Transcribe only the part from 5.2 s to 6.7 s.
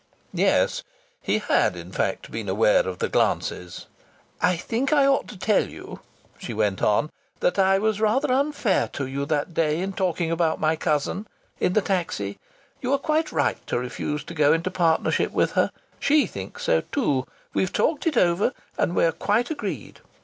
to tell you," she